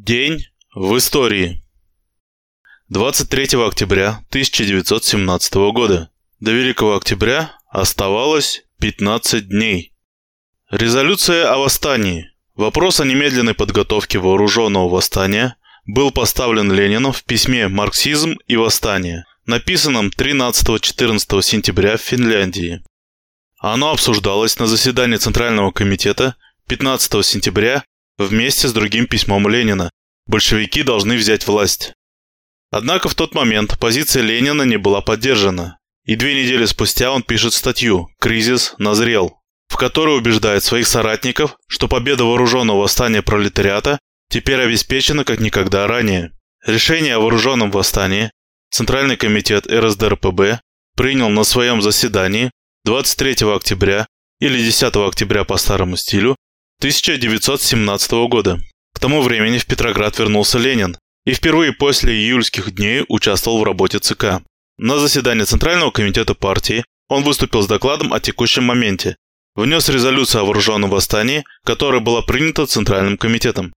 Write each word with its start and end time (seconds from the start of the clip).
День 0.00 0.46
в 0.76 0.96
истории. 0.96 1.60
23 2.88 3.60
октября 3.66 4.20
1917 4.28 5.54
года. 5.72 6.10
До 6.38 6.52
Великого 6.52 6.94
Октября 6.94 7.58
оставалось 7.68 8.62
15 8.78 9.48
дней. 9.48 9.92
Резолюция 10.70 11.52
о 11.52 11.58
восстании. 11.58 12.30
Вопрос 12.54 13.00
о 13.00 13.04
немедленной 13.04 13.54
подготовке 13.54 14.20
вооруженного 14.20 14.88
восстания 14.88 15.56
был 15.84 16.12
поставлен 16.12 16.70
Лениным 16.70 17.12
в 17.12 17.24
письме 17.24 17.66
«Марксизм 17.66 18.36
и 18.46 18.54
восстание», 18.54 19.24
написанном 19.46 20.10
13-14 20.10 21.42
сентября 21.42 21.96
в 21.96 22.02
Финляндии. 22.02 22.84
Оно 23.58 23.90
обсуждалось 23.90 24.60
на 24.60 24.68
заседании 24.68 25.16
Центрального 25.16 25.72
комитета 25.72 26.36
15 26.68 27.26
сентября 27.26 27.82
Вместе 28.18 28.66
с 28.66 28.72
другим 28.72 29.06
письмом 29.06 29.48
Ленина 29.48 29.90
большевики 30.26 30.82
должны 30.82 31.16
взять 31.16 31.46
власть. 31.46 31.92
Однако 32.70 33.08
в 33.08 33.14
тот 33.14 33.34
момент 33.34 33.78
позиция 33.78 34.22
Ленина 34.22 34.62
не 34.62 34.76
была 34.76 35.00
поддержана, 35.00 35.78
и 36.04 36.16
две 36.16 36.42
недели 36.42 36.66
спустя 36.66 37.12
он 37.12 37.22
пишет 37.22 37.54
статью 37.54 38.08
«Кризис 38.20 38.74
назрел», 38.78 39.40
в 39.68 39.76
которой 39.76 40.18
убеждает 40.18 40.64
своих 40.64 40.86
соратников, 40.86 41.56
что 41.68 41.86
победа 41.86 42.24
вооруженного 42.24 42.80
восстания 42.80 43.22
пролетариата 43.22 43.98
теперь 44.28 44.60
обеспечена 44.60 45.24
как 45.24 45.38
никогда 45.40 45.86
ранее. 45.86 46.32
Решение 46.66 47.14
о 47.14 47.20
вооруженном 47.20 47.70
восстании 47.70 48.32
Центральный 48.70 49.16
комитет 49.16 49.66
РСДРПб 49.66 50.60
принял 50.96 51.30
на 51.30 51.44
своем 51.44 51.80
заседании 51.80 52.50
23 52.84 53.46
октября 53.54 54.06
или 54.40 54.58
10 54.58 54.94
октября 54.96 55.44
по 55.44 55.56
старому 55.56 55.96
стилю 55.96 56.36
1917 56.80 58.12
года. 58.28 58.60
К 58.94 59.00
тому 59.00 59.20
времени 59.22 59.58
в 59.58 59.66
Петроград 59.66 60.16
вернулся 60.16 60.58
Ленин 60.58 60.96
и 61.26 61.32
впервые 61.32 61.72
после 61.72 62.12
июльских 62.12 62.72
дней 62.72 63.04
участвовал 63.08 63.58
в 63.58 63.64
работе 63.64 63.98
ЦК. 63.98 64.42
На 64.76 64.98
заседании 64.98 65.42
Центрального 65.42 65.90
комитета 65.90 66.34
партии 66.34 66.84
он 67.08 67.24
выступил 67.24 67.62
с 67.62 67.66
докладом 67.66 68.12
о 68.12 68.20
текущем 68.20 68.62
моменте, 68.62 69.16
внес 69.56 69.88
резолюцию 69.88 70.42
о 70.42 70.44
вооруженном 70.44 70.90
восстании, 70.90 71.44
которая 71.64 72.00
была 72.00 72.22
принята 72.22 72.64
Центральным 72.64 73.18
комитетом. 73.18 73.74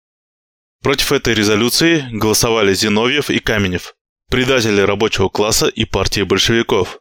Против 0.84 1.12
этой 1.12 1.34
резолюции 1.34 2.08
голосовали 2.12 2.76
Зиновьев 2.76 3.32
и 3.32 3.40
Каменев, 3.40 3.96
предатели 4.30 4.80
рабочего 4.80 5.28
класса 5.28 5.68
и 5.68 5.86
партии 5.86 6.22
большевиков. 6.22 7.00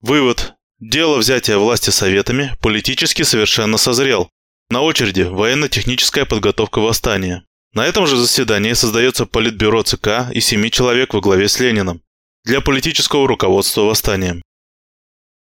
Вывод. 0.00 0.54
Дело 0.78 1.16
взятия 1.16 1.56
власти 1.56 1.90
советами 1.90 2.54
политически 2.60 3.22
совершенно 3.22 3.76
созрел, 3.76 4.30
на 4.70 4.82
очереди 4.82 5.22
военно-техническая 5.22 6.24
подготовка 6.24 6.80
восстания. 6.80 7.44
На 7.72 7.86
этом 7.86 8.06
же 8.06 8.16
заседании 8.16 8.72
создается 8.72 9.26
политбюро 9.26 9.82
ЦК 9.82 10.30
и 10.32 10.40
семи 10.40 10.70
человек 10.70 11.14
во 11.14 11.20
главе 11.20 11.48
с 11.48 11.60
Лениным 11.60 12.02
для 12.44 12.60
политического 12.60 13.28
руководства 13.28 13.82
восстанием. 13.82 14.42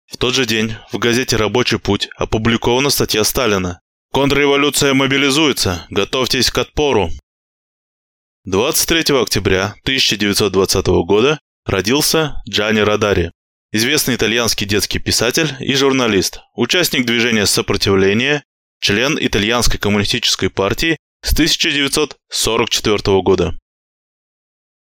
В 0.07 0.17
тот 0.17 0.33
же 0.33 0.45
день 0.45 0.73
в 0.91 0.97
газете 0.97 1.35
«Рабочий 1.35 1.77
путь» 1.77 2.09
опубликована 2.15 2.89
статья 2.89 3.23
Сталина 3.23 3.81
«Контрреволюция 4.13 4.93
мобилизуется, 4.93 5.85
готовьтесь 5.89 6.49
к 6.49 6.57
отпору». 6.57 7.11
23 8.45 9.21
октября 9.21 9.75
1920 9.83 10.87
года 11.05 11.39
родился 11.65 12.41
Джани 12.49 12.79
Радари, 12.79 13.31
известный 13.73 14.15
итальянский 14.15 14.65
детский 14.65 14.99
писатель 14.99 15.53
и 15.59 15.73
журналист, 15.75 16.39
участник 16.55 17.05
движения 17.05 17.45
сопротивления 17.45 18.43
член 18.79 19.17
Итальянской 19.19 19.79
коммунистической 19.79 20.49
партии 20.49 20.97
с 21.21 21.33
1944 21.33 23.21
года. 23.21 23.57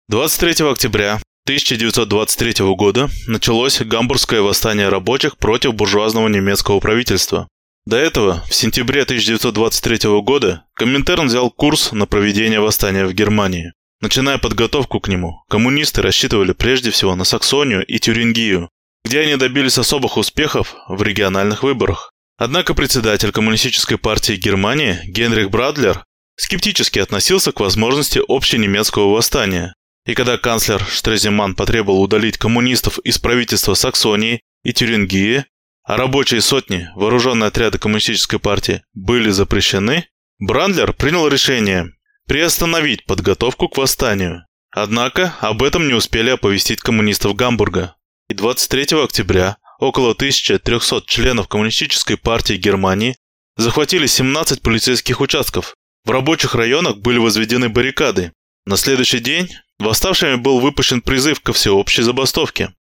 23 0.08 0.66
октября 0.70 1.20
1923 1.44 2.74
года 2.74 3.08
началось 3.26 3.80
Гамбургское 3.80 4.42
восстание 4.42 4.88
рабочих 4.88 5.36
против 5.36 5.74
буржуазного 5.74 6.28
немецкого 6.28 6.80
правительства. 6.80 7.48
До 7.86 7.96
этого, 7.96 8.42
в 8.48 8.54
сентябре 8.54 9.02
1923 9.02 10.20
года, 10.22 10.64
Коминтерн 10.74 11.28
взял 11.28 11.50
курс 11.50 11.92
на 11.92 12.06
проведение 12.06 12.58
восстания 12.58 13.06
в 13.06 13.12
Германии. 13.12 13.72
Начиная 14.00 14.38
подготовку 14.38 14.98
к 14.98 15.08
нему, 15.08 15.42
коммунисты 15.48 16.02
рассчитывали 16.02 16.52
прежде 16.52 16.90
всего 16.90 17.14
на 17.14 17.24
Саксонию 17.24 17.86
и 17.86 17.98
Тюрингию, 17.98 18.68
где 19.04 19.20
они 19.20 19.36
добились 19.36 19.78
особых 19.78 20.16
успехов 20.16 20.74
в 20.88 21.00
региональных 21.02 21.62
выборах. 21.62 22.12
Однако 22.38 22.74
председатель 22.74 23.32
Коммунистической 23.32 23.96
партии 23.96 24.34
Германии 24.34 25.00
Генрих 25.06 25.50
Брадлер 25.50 26.04
скептически 26.36 26.98
относился 26.98 27.52
к 27.52 27.60
возможности 27.60 28.20
общенемецкого 28.28 29.14
восстания. 29.14 29.74
И 30.04 30.14
когда 30.14 30.36
канцлер 30.36 30.84
Штреземан 30.84 31.54
потребовал 31.54 32.02
удалить 32.02 32.36
коммунистов 32.36 32.98
из 33.00 33.18
правительства 33.18 33.74
Саксонии 33.74 34.42
и 34.62 34.72
Тюрингии, 34.72 35.46
а 35.82 35.96
рабочие 35.96 36.42
сотни, 36.42 36.88
вооруженные 36.94 37.48
отряды 37.48 37.78
Коммунистической 37.78 38.38
партии, 38.38 38.82
были 38.92 39.30
запрещены, 39.30 40.06
Брандлер 40.38 40.92
принял 40.92 41.26
решение 41.28 41.92
приостановить 42.26 43.06
подготовку 43.06 43.68
к 43.68 43.78
восстанию. 43.78 44.44
Однако 44.70 45.34
об 45.40 45.62
этом 45.62 45.88
не 45.88 45.94
успели 45.94 46.30
оповестить 46.30 46.80
коммунистов 46.80 47.34
Гамбурга. 47.34 47.96
И 48.28 48.34
23 48.34 49.02
октября 49.02 49.56
около 49.78 50.12
1300 50.12 51.02
членов 51.06 51.48
Коммунистической 51.48 52.16
партии 52.16 52.54
Германии 52.54 53.16
захватили 53.56 54.06
17 54.06 54.62
полицейских 54.62 55.20
участков. 55.20 55.74
В 56.04 56.10
рабочих 56.10 56.54
районах 56.54 56.98
были 56.98 57.18
возведены 57.18 57.68
баррикады. 57.68 58.32
На 58.64 58.76
следующий 58.76 59.20
день 59.20 59.48
восставшими 59.78 60.36
был 60.36 60.60
выпущен 60.60 61.00
призыв 61.00 61.40
ко 61.40 61.52
всеобщей 61.52 62.02
забастовке. 62.02 62.74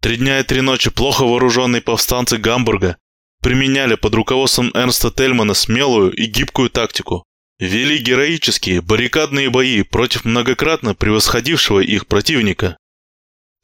Три 0.00 0.16
дня 0.16 0.40
и 0.40 0.44
три 0.44 0.60
ночи 0.60 0.90
плохо 0.90 1.24
вооруженные 1.24 1.82
повстанцы 1.82 2.36
Гамбурга 2.36 2.96
применяли 3.42 3.94
под 3.94 4.14
руководством 4.14 4.70
Эрнста 4.74 5.10
Тельмана 5.10 5.54
смелую 5.54 6.12
и 6.12 6.26
гибкую 6.26 6.70
тактику. 6.70 7.24
Вели 7.58 7.98
героические 7.98 8.82
баррикадные 8.82 9.48
бои 9.50 9.82
против 9.82 10.24
многократно 10.24 10.94
превосходившего 10.94 11.80
их 11.80 12.06
противника. 12.06 12.76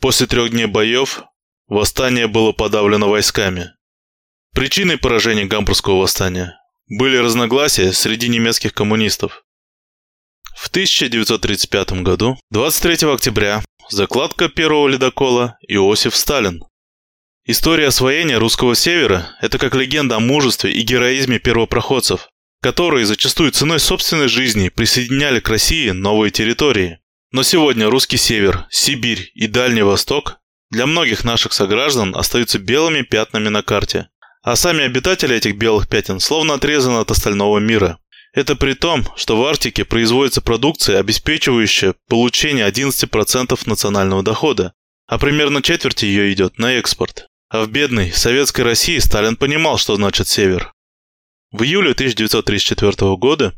После 0.00 0.26
трех 0.26 0.50
дней 0.50 0.66
боев 0.66 1.22
Восстание 1.68 2.26
было 2.26 2.52
подавлено 2.52 3.08
войсками. 3.08 3.72
Причиной 4.54 4.98
поражения 4.98 5.46
Гамбургского 5.46 6.00
восстания 6.00 6.58
были 6.86 7.16
разногласия 7.16 7.92
среди 7.92 8.28
немецких 8.28 8.74
коммунистов. 8.74 9.44
В 10.54 10.68
1935 10.68 12.02
году, 12.02 12.36
23 12.50 13.08
октября, 13.10 13.64
закладка 13.88 14.48
первого 14.48 14.88
ледокола 14.88 15.56
Иосиф 15.66 16.14
Сталин. 16.14 16.62
История 17.44 17.88
освоения 17.88 18.38
русского 18.38 18.76
севера– 18.76 19.34
это 19.40 19.58
как 19.58 19.74
легенда 19.74 20.16
о 20.16 20.20
мужестве 20.20 20.72
и 20.72 20.82
героизме 20.82 21.38
первопроходцев, 21.38 22.28
которые 22.60 23.06
зачастую 23.06 23.50
ценой 23.50 23.80
собственной 23.80 24.28
жизни 24.28 24.68
присоединяли 24.68 25.40
к 25.40 25.48
России 25.48 25.90
новые 25.90 26.30
территории. 26.30 27.00
Но 27.32 27.42
сегодня 27.42 27.88
русский 27.90 28.18
север, 28.18 28.66
Сибирь 28.70 29.32
и 29.34 29.46
Дальний 29.46 29.82
Восток 29.82 30.41
для 30.72 30.86
многих 30.86 31.22
наших 31.22 31.52
сограждан 31.52 32.16
остаются 32.16 32.58
белыми 32.58 33.02
пятнами 33.02 33.50
на 33.50 33.62
карте. 33.62 34.08
А 34.42 34.56
сами 34.56 34.84
обитатели 34.84 35.36
этих 35.36 35.56
белых 35.56 35.86
пятен 35.86 36.18
словно 36.18 36.54
отрезаны 36.54 36.98
от 36.98 37.10
остального 37.10 37.58
мира. 37.58 37.98
Это 38.32 38.56
при 38.56 38.72
том, 38.72 39.06
что 39.14 39.36
в 39.36 39.44
Арктике 39.44 39.84
производится 39.84 40.40
продукция, 40.40 40.98
обеспечивающая 40.98 41.94
получение 42.08 42.66
11% 42.66 43.60
национального 43.66 44.22
дохода, 44.22 44.72
а 45.06 45.18
примерно 45.18 45.60
четверть 45.60 46.04
ее 46.04 46.32
идет 46.32 46.58
на 46.58 46.72
экспорт. 46.72 47.26
А 47.50 47.64
в 47.64 47.70
бедной 47.70 48.10
советской 48.10 48.62
России 48.62 48.98
Сталин 48.98 49.36
понимал, 49.36 49.76
что 49.76 49.96
значит 49.96 50.26
север. 50.26 50.72
В 51.50 51.64
июле 51.64 51.90
1934 51.90 53.14
года 53.16 53.52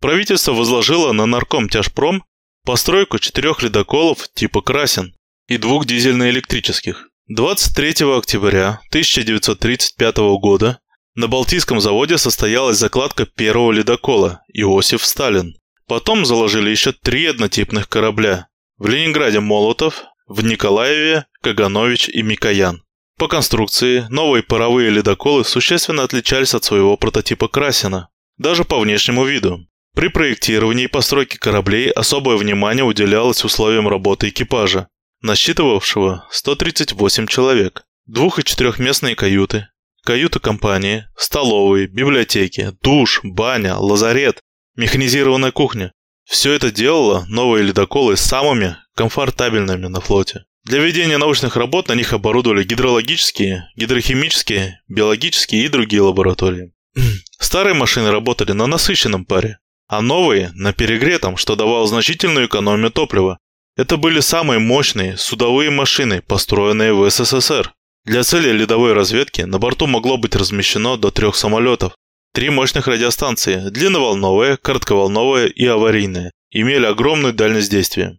правительство 0.00 0.52
возложило 0.52 1.10
на 1.10 1.26
нарком 1.26 1.68
Тяжпром 1.68 2.22
постройку 2.64 3.18
четырех 3.18 3.60
ледоколов 3.64 4.28
типа 4.32 4.62
«Красин», 4.62 5.16
и 5.46 5.58
двух 5.58 5.86
дизельно-электрических. 5.86 7.08
23 7.28 8.06
октября 8.16 8.80
1935 8.88 10.16
года 10.40 10.78
на 11.14 11.28
Балтийском 11.28 11.80
заводе 11.80 12.18
состоялась 12.18 12.78
закладка 12.78 13.26
первого 13.26 13.72
ледокола 13.72 14.40
«Иосиф 14.52 15.04
Сталин». 15.04 15.54
Потом 15.86 16.24
заложили 16.24 16.70
еще 16.70 16.92
три 16.92 17.26
однотипных 17.26 17.88
корабля. 17.88 18.48
В 18.78 18.88
Ленинграде 18.88 19.40
Молотов, 19.40 20.04
в 20.26 20.42
Николаеве 20.42 21.26
Каганович 21.42 22.08
и 22.08 22.22
Микоян. 22.22 22.82
По 23.18 23.28
конструкции 23.28 24.06
новые 24.08 24.42
паровые 24.42 24.90
ледоколы 24.90 25.44
существенно 25.44 26.02
отличались 26.02 26.54
от 26.54 26.64
своего 26.64 26.96
прототипа 26.96 27.48
Красина, 27.48 28.08
даже 28.38 28.64
по 28.64 28.80
внешнему 28.80 29.24
виду. 29.24 29.60
При 29.94 30.08
проектировании 30.08 30.84
и 30.84 30.88
постройке 30.88 31.38
кораблей 31.38 31.90
особое 31.90 32.36
внимание 32.36 32.84
уделялось 32.84 33.44
условиям 33.44 33.86
работы 33.86 34.30
экипажа 34.30 34.88
насчитывавшего 35.24 36.26
138 36.30 37.26
человек, 37.26 37.84
двух- 38.06 38.38
и 38.38 38.44
четырехместные 38.44 39.16
каюты, 39.16 39.68
каюты-компании, 40.04 41.06
столовые, 41.16 41.86
библиотеки, 41.86 42.72
душ, 42.82 43.20
баня, 43.22 43.76
лазарет, 43.76 44.40
механизированная 44.76 45.50
кухня. 45.50 45.92
Все 46.24 46.52
это 46.52 46.70
делало 46.70 47.24
новые 47.28 47.64
ледоколы 47.64 48.18
самыми 48.18 48.76
комфортабельными 48.94 49.86
на 49.86 50.02
флоте. 50.02 50.44
Для 50.64 50.80
ведения 50.80 51.16
научных 51.16 51.56
работ 51.56 51.88
на 51.88 51.94
них 51.94 52.12
оборудовали 52.12 52.62
гидрологические, 52.62 53.70
гидрохимические, 53.76 54.82
биологические 54.88 55.64
и 55.64 55.68
другие 55.68 56.02
лаборатории. 56.02 56.74
Старые 57.38 57.72
машины 57.72 58.10
работали 58.10 58.52
на 58.52 58.66
насыщенном 58.66 59.24
паре, 59.24 59.58
а 59.86 60.02
новые– 60.02 60.50
на 60.54 60.74
перегретом, 60.74 61.38
что 61.38 61.56
давало 61.56 61.86
значительную 61.86 62.46
экономию 62.46 62.90
топлива. 62.90 63.38
Это 63.76 63.96
были 63.96 64.20
самые 64.20 64.60
мощные 64.60 65.16
судовые 65.16 65.70
машины, 65.70 66.22
построенные 66.22 66.92
в 66.94 67.10
СССР. 67.10 67.74
Для 68.04 68.22
цели 68.22 68.50
ледовой 68.50 68.92
разведки 68.92 69.42
на 69.42 69.58
борту 69.58 69.86
могло 69.86 70.16
быть 70.16 70.36
размещено 70.36 70.96
до 70.96 71.10
трех 71.10 71.34
самолетов. 71.34 71.94
Три 72.32 72.50
мощных 72.50 72.86
радиостанции– 72.86 73.68
длинноволновая, 73.70 74.56
коротковолновая 74.56 75.46
и 75.46 75.66
аварийная– 75.66 76.30
имели 76.50 76.86
огромную 76.86 77.32
дальность 77.32 77.70
действия. 77.70 78.18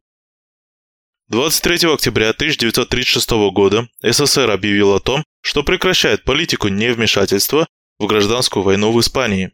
23 1.29 1.91
октября 1.91 2.29
1936 2.31 3.29
года 3.51 3.87
СССР 4.01 4.51
объявил 4.51 4.93
о 4.93 4.99
том, 4.99 5.23
что 5.41 5.63
прекращает 5.63 6.23
политику 6.23 6.67
невмешательства 6.67 7.67
в 7.97 8.07
гражданскую 8.07 8.63
войну 8.63 8.91
в 8.91 8.99
Испании. 8.99 9.51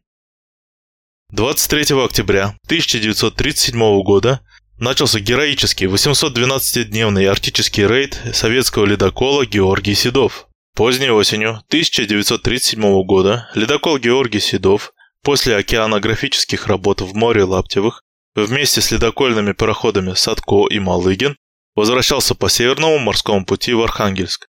23 1.29 1.95
октября 2.03 2.57
1937 2.65 4.03
года 4.03 4.41
начался 4.81 5.19
героический 5.19 5.85
812-дневный 5.85 7.27
арктический 7.27 7.85
рейд 7.85 8.19
советского 8.33 8.85
ледокола 8.85 9.45
Георгий 9.45 9.93
Седов. 9.93 10.47
Поздней 10.75 11.11
осенью 11.11 11.61
1937 11.67 13.03
года 13.03 13.47
ледокол 13.53 13.99
Георгий 13.99 14.39
Седов 14.39 14.91
после 15.23 15.55
океанографических 15.57 16.65
работ 16.65 17.01
в 17.01 17.13
море 17.13 17.43
Лаптевых 17.43 18.01
вместе 18.35 18.81
с 18.81 18.91
ледокольными 18.91 19.51
пароходами 19.51 20.13
Садко 20.15 20.65
и 20.67 20.79
Малыгин 20.79 21.35
возвращался 21.75 22.33
по 22.33 22.49
Северному 22.49 22.97
морскому 22.97 23.45
пути 23.45 23.73
в 23.73 23.83
Архангельск. 23.83 24.47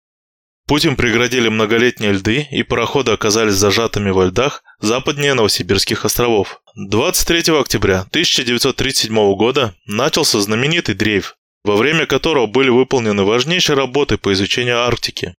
Путь 0.70 0.84
им 0.84 0.94
преградили 0.94 1.48
многолетние 1.48 2.12
льды, 2.12 2.46
и 2.48 2.62
пароходы 2.62 3.10
оказались 3.10 3.54
зажатыми 3.54 4.10
во 4.10 4.26
льдах 4.26 4.62
западнее 4.78 5.34
Новосибирских 5.34 6.04
островов. 6.04 6.62
23 6.76 7.52
октября 7.58 8.02
1937 8.02 9.12
года 9.34 9.74
начался 9.86 10.40
знаменитый 10.40 10.94
дрейф, 10.94 11.34
во 11.64 11.74
время 11.74 12.06
которого 12.06 12.46
были 12.46 12.68
выполнены 12.68 13.24
важнейшие 13.24 13.74
работы 13.74 14.16
по 14.16 14.32
изучению 14.32 14.78
Арктики. 14.78 15.34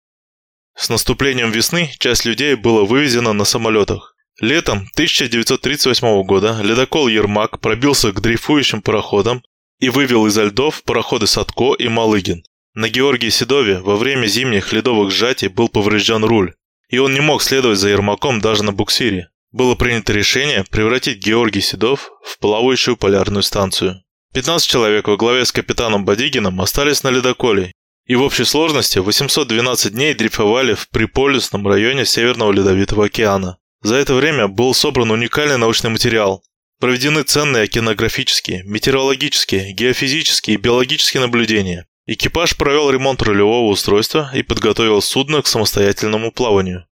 С 0.77 0.89
наступлением 0.89 1.53
весны 1.53 1.93
часть 2.01 2.25
людей 2.25 2.57
было 2.57 2.85
вывезена 2.85 3.33
на 3.33 3.45
самолетах. 3.45 4.17
Летом 4.41 4.89
1938 4.95 6.25
года 6.25 6.59
ледокол 6.61 7.07
«Ермак» 7.07 7.61
пробился 7.61 8.11
к 8.11 8.21
дрейфующим 8.21 8.83
пароходам 8.83 9.45
и 9.79 9.91
вывел 9.91 10.27
изо 10.27 10.43
льдов 10.43 10.83
пароходы 10.83 11.29
Садко 11.29 11.75
и 11.75 11.87
Малыгин. 11.87 12.43
На 12.75 12.89
Георгии 12.89 13.31
Седове 13.31 13.81
во 13.81 13.97
время 13.97 14.27
зимних 14.27 14.73
ледовых 14.73 15.11
сжатий 15.11 15.49
был 15.49 15.69
поврежден 15.69 16.25
руль, 16.25 16.55
и 16.89 16.99
он 16.99 17.13
не 17.15 17.21
мог 17.21 17.43
следовать 17.43 17.79
за 17.79 17.89
Ермаком 17.89 18.41
даже 18.41 18.63
на 18.63 18.73
буксире. 18.73 19.31
Было 19.51 19.75
принято 19.75 20.13
решение 20.13 20.65
превратить 20.71 21.19
Георгий 21.19 21.63
Седов 21.63 22.13
в 22.23 22.39
плавающую 22.39 22.97
полярную 22.97 23.43
станцию. 23.43 24.03
15 24.35 24.69
человек 24.69 25.09
во 25.09 25.17
главе 25.17 25.45
с 25.45 25.51
капитаном 25.51 26.05
Бодигином 26.05 26.61
остались 26.61 27.03
на 27.03 27.09
ледоколе 27.09 27.73
и 28.07 28.15
в 28.15 28.23
общей 28.23 28.45
сложности 28.45 28.99
812 28.99 29.93
дней 29.93 30.15
дрейфовали 30.15 30.75
в 30.75 30.89
приполюсном 30.91 31.67
районе 31.67 32.05
Северного 32.05 32.53
Ледовитого 32.53 33.07
океана. 33.07 33.59
За 33.83 33.97
это 33.97 34.15
время 34.15 34.47
был 34.47 34.75
собран 34.75 35.11
уникальный 35.11 35.59
научный 35.59 35.91
материал, 35.91 36.45
Проведены 36.81 37.25
ценные 37.25 37.65
океанографические, 37.65 38.63
метеорологические, 38.65 39.73
геофизические 39.75 40.55
и 40.55 40.59
биологические 40.59 41.21
наблюдения. 41.21 41.87
Экипаж 42.07 42.57
провел 42.57 42.91
ремонт 42.91 43.23
рулевого 43.23 43.71
устройства 43.71 44.31
и 44.35 44.43
подготовил 44.43 45.01
судно 45.03 45.43
к 45.43 45.47
самостоятельному 45.47 46.33
плаванию. 46.33 46.87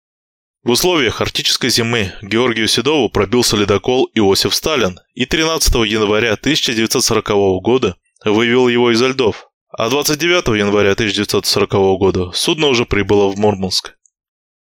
В 0.65 0.71
условиях 0.71 1.21
арктической 1.21 1.71
зимы 1.71 2.13
Георгию 2.21 2.69
Седову 2.69 3.09
пробился 3.09 3.57
ледокол 3.57 4.11
Иосиф 4.15 4.55
Сталин 4.55 4.99
и 5.15 5.25
13 5.25 5.75
января 5.87 6.35
1940 6.35 7.29
года 7.63 7.97
вывел 8.25 8.69
его 8.69 8.91
изо 8.91 9.09
льдов, 9.09 9.49
а 9.71 9.89
29 9.89 10.59
января 10.59 10.93
1940 10.93 11.71
года 11.99 12.33
судно 12.33 12.67
уже 12.67 12.85
прибыло 12.85 13.29
в 13.29 13.39
Мурманск. 13.39 13.95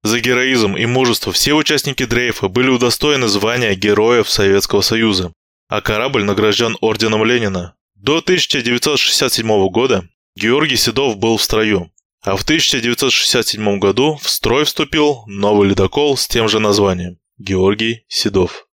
За 0.04 0.20
героизм 0.20 0.76
и 0.76 0.86
мужество 0.86 1.32
все 1.32 1.54
участники 1.54 2.06
дрейфа 2.06 2.48
были 2.48 2.70
удостоены 2.70 3.28
звания 3.28 3.74
Героев 3.74 4.30
Советского 4.30 4.82
Союза, 4.82 5.34
а 5.68 5.82
корабль 5.82 6.24
награжден 6.24 6.78
Орденом 6.82 7.26
Ленина. 7.26 7.76
До 7.96 8.18
1967 8.18 9.70
года 9.70 10.08
Георгий 10.38 10.76
Седов 10.76 11.18
был 11.18 11.38
в 11.38 11.42
строю, 11.42 11.94
а 12.22 12.36
в 12.36 12.44
1967 12.44 13.80
году 13.80 14.18
в 14.22 14.30
строй 14.30 14.66
вступил 14.66 15.24
новый 15.28 15.70
ледокол 15.70 16.18
с 16.18 16.28
тем 16.28 16.50
же 16.50 16.60
названием– 16.60 17.20
Георгий 17.38 18.04
Седов. 18.10 18.68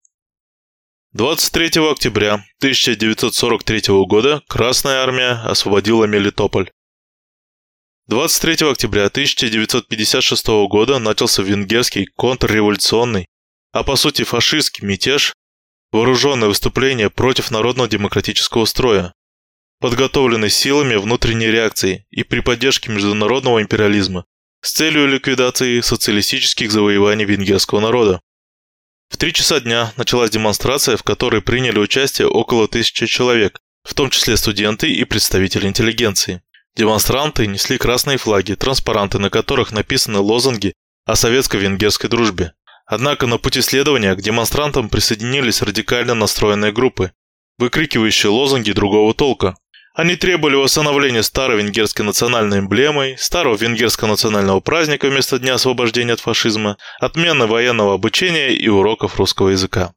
23 1.12 1.82
октября 1.90 2.34
1943 2.60 3.82
года 4.06 4.42
Красная 4.48 5.02
Армия 5.02 5.32
освободила 5.44 6.06
Мелитополь. 6.06 6.70
23 8.06 8.66
октября 8.66 9.06
1956 9.06 10.46
года 10.66 10.98
начался 10.98 11.42
венгерский 11.42 12.06
контрреволюционный, 12.06 13.26
а 13.72 13.84
по 13.84 13.96
сути 13.96 14.22
фашистский 14.22 14.86
мятеж, 14.86 15.34
вооруженное 15.92 16.48
выступление 16.48 17.10
против 17.10 17.50
народно-демократического 17.50 18.64
строя, 18.64 19.12
подготовленный 19.80 20.50
силами 20.50 20.96
внутренней 20.96 21.46
реакции 21.46 22.06
и 22.10 22.22
при 22.22 22.40
поддержке 22.40 22.90
международного 22.90 23.62
империализма 23.62 24.26
с 24.62 24.72
целью 24.72 25.06
ликвидации 25.08 25.80
социалистических 25.80 26.70
завоеваний 26.70 27.24
венгерского 27.24 27.80
народа. 27.80 28.20
В 29.08 29.16
три 29.16 29.32
часа 29.32 29.58
дня 29.58 29.92
началась 29.96 30.30
демонстрация, 30.30 30.96
в 30.96 31.02
которой 31.02 31.42
приняли 31.42 31.78
участие 31.78 32.28
около 32.28 32.68
тысячи 32.68 33.06
человек, 33.06 33.58
в 33.82 33.94
том 33.94 34.10
числе 34.10 34.36
студенты 34.36 34.92
и 34.92 35.04
представители 35.04 35.66
интеллигенции. 35.66 36.42
Демонстранты 36.76 37.46
несли 37.46 37.78
красные 37.78 38.18
флаги, 38.18 38.54
транспаранты, 38.54 39.18
на 39.18 39.30
которых 39.30 39.72
написаны 39.72 40.18
лозунги 40.18 40.74
о 41.06 41.16
советско-венгерской 41.16 42.08
дружбе. 42.08 42.52
Однако 42.86 43.26
на 43.26 43.38
пути 43.38 43.62
следования 43.62 44.14
к 44.14 44.20
демонстрантам 44.20 44.88
присоединились 44.88 45.62
радикально 45.62 46.14
настроенные 46.14 46.70
группы, 46.70 47.12
выкрикивающие 47.58 48.30
лозунги 48.30 48.72
другого 48.72 49.14
толка. 49.14 49.56
Они 49.94 50.16
требовали 50.16 50.56
восстановления 50.56 51.22
старой 51.22 51.58
венгерской 51.58 52.04
национальной 52.04 52.60
эмблемой, 52.60 53.18
старого 53.18 53.56
венгерского 53.56 54.08
национального 54.08 54.60
праздника 54.60 55.08
вместо 55.08 55.38
Дня 55.38 55.54
освобождения 55.54 56.12
от 56.12 56.20
фашизма, 56.20 56.76
отмены 57.00 57.46
военного 57.46 57.94
обучения 57.94 58.52
и 58.52 58.68
уроков 58.68 59.16
русского 59.16 59.50
языка. 59.50 59.92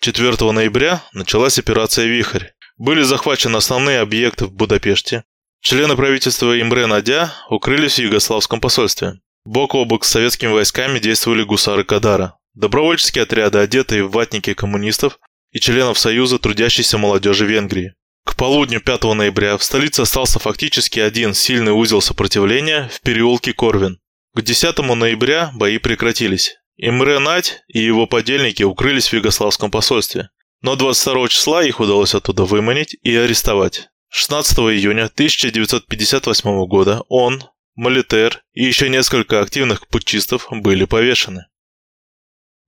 4 0.00 0.52
ноября 0.52 1.02
началась 1.12 1.58
операция 1.58 2.06
«Вихрь». 2.06 2.46
Были 2.78 3.02
захвачены 3.02 3.56
основные 3.56 4.00
объекты 4.00 4.46
в 4.46 4.52
Будапеште, 4.52 5.24
Члены 5.62 5.94
правительства 5.94 6.58
Имре 6.58 6.86
Надя 6.86 7.34
укрылись 7.50 7.96
в 7.96 8.02
югославском 8.02 8.60
посольстве. 8.60 9.20
Бок 9.44 9.74
о 9.74 9.84
бок 9.84 10.06
с 10.06 10.08
советскими 10.08 10.50
войсками 10.50 10.98
действовали 10.98 11.42
гусары 11.42 11.84
Кадара, 11.84 12.38
добровольческие 12.54 13.24
отряды, 13.24 13.58
одетые 13.58 14.04
в 14.04 14.10
ватники 14.10 14.54
коммунистов 14.54 15.18
и 15.50 15.60
членов 15.60 15.98
Союза 15.98 16.38
трудящейся 16.38 16.96
молодежи 16.96 17.44
Венгрии. 17.44 17.94
К 18.30 18.36
полудню 18.36 18.80
5 18.80 19.02
ноября 19.14 19.58
в 19.58 19.64
столице 19.64 20.02
остался 20.02 20.38
фактически 20.38 21.00
один 21.00 21.34
сильный 21.34 21.72
узел 21.72 22.00
сопротивления 22.00 22.88
в 22.92 23.00
переулке 23.00 23.52
Корвин. 23.52 23.98
К 24.36 24.40
10 24.40 24.78
ноября 24.78 25.50
бои 25.52 25.78
прекратились. 25.78 26.54
Имре 26.76 27.18
Надь 27.18 27.64
и 27.66 27.80
его 27.80 28.06
подельники 28.06 28.62
укрылись 28.62 29.08
в 29.08 29.12
югославском 29.14 29.72
посольстве. 29.72 30.30
Но 30.62 30.76
22 30.76 31.26
числа 31.26 31.64
их 31.64 31.80
удалось 31.80 32.14
оттуда 32.14 32.44
выманить 32.44 32.96
и 33.02 33.14
арестовать. 33.16 33.88
16 34.10 34.58
июня 34.58 35.06
1958 35.06 36.66
года 36.66 37.02
он, 37.08 37.42
Молитер 37.74 38.44
и 38.52 38.64
еще 38.64 38.88
несколько 38.88 39.40
активных 39.40 39.88
путчистов 39.88 40.46
были 40.52 40.84
повешены. 40.84 41.46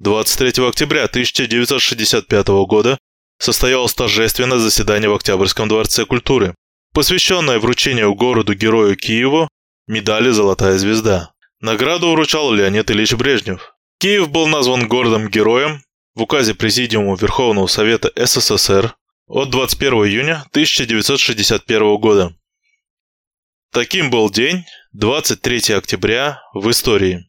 23 0.00 0.66
октября 0.66 1.04
1965 1.04 2.48
года 2.66 2.98
состоялось 3.42 3.92
торжественное 3.92 4.58
заседание 4.58 5.10
в 5.10 5.14
Октябрьском 5.14 5.66
дворце 5.68 6.04
культуры, 6.04 6.54
посвященное 6.94 7.58
вручению 7.58 8.14
городу-герою 8.14 8.96
Киеву 8.96 9.48
медали 9.88 10.30
«Золотая 10.30 10.78
звезда». 10.78 11.32
Награду 11.60 12.12
вручал 12.12 12.52
Леонид 12.52 12.90
Ильич 12.92 13.14
Брежнев. 13.14 13.74
Киев 13.98 14.30
был 14.30 14.46
назван 14.46 14.86
городом-героем 14.86 15.82
в 16.14 16.22
указе 16.22 16.54
Президиума 16.54 17.16
Верховного 17.16 17.66
Совета 17.66 18.12
СССР 18.14 18.94
от 19.26 19.50
21 19.50 19.92
июня 20.04 20.44
1961 20.50 21.96
года. 21.96 22.36
Таким 23.72 24.10
был 24.10 24.30
день 24.30 24.64
23 24.92 25.74
октября 25.74 26.40
в 26.54 26.70
истории. 26.70 27.28